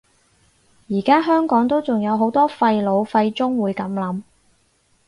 [0.89, 4.23] 而家香港都仲有好多廢老廢中會噉諗